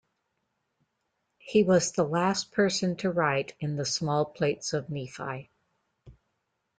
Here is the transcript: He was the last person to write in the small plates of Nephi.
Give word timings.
He 1.37 1.61
was 1.63 1.91
the 1.91 2.03
last 2.03 2.51
person 2.51 2.95
to 2.95 3.11
write 3.11 3.53
in 3.59 3.75
the 3.75 3.85
small 3.85 4.25
plates 4.25 4.73
of 4.73 4.89
Nephi. 4.89 5.51